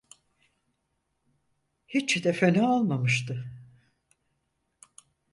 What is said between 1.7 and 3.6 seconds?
Hiç de fena olmamıştı.